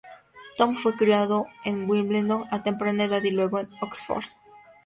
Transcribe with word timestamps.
Tom 0.57 0.77
fue 0.77 0.95
criado 0.95 1.45
en 1.63 1.87
Wimbledon 1.87 2.45
a 2.49 2.63
temprana 2.63 3.03
edad 3.03 3.21
y 3.21 3.29
luego 3.29 3.59
en 3.59 3.67
Oxford. 3.81 4.25